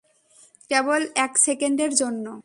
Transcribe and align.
কেবল 0.69 1.01
এক 1.15 1.33
সেকেন্ডের 1.37 1.91
জন্য। 1.95 2.25